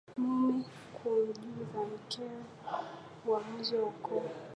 [0.19, 0.59] Mume
[0.95, 2.43] kumjumza mkewe
[3.25, 4.23] uamuzi wa ukoo